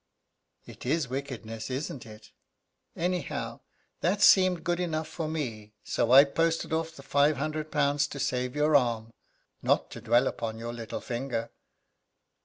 [0.65, 2.31] "It is wickedness, isn't it?
[2.95, 3.59] Anyhow,
[3.99, 8.19] that seemed good enough for me; so I posted off the five hundred pounds to
[8.19, 9.13] save your arm
[9.61, 11.51] not to dwell upon your little finger."